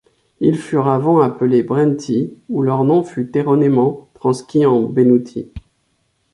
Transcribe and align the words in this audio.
Ils 0.39 0.57
furent 0.57 0.87
avant 0.87 1.19
appelés 1.21 1.61
Brenti 1.61 2.33
ou 2.49 2.63
leur 2.63 2.83
nom 2.83 3.03
fut 3.03 3.29
erronément 3.37 4.09
transcrit 4.15 4.65
en 4.65 4.81
Benuti. 4.81 5.51